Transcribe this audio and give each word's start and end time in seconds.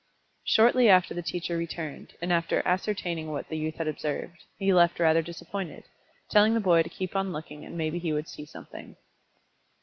Shortly 0.43 0.89
after 0.89 1.13
the 1.13 1.21
teacher 1.21 1.55
returned, 1.57 2.15
and 2.23 2.33
after 2.33 2.63
ascertaining 2.67 3.29
what 3.29 3.49
the 3.49 3.57
youth 3.59 3.75
had 3.75 3.87
observed, 3.87 4.45
he 4.57 4.73
left 4.73 4.99
rather 4.99 5.21
disappointed, 5.21 5.83
telling 6.27 6.55
the 6.55 6.59
boy 6.59 6.81
to 6.81 6.89
keep 6.89 7.15
on 7.15 7.31
looking 7.31 7.63
and 7.63 7.77
maybe 7.77 7.99
he 7.99 8.11
would 8.11 8.27
see 8.27 8.45
something. 8.47 8.95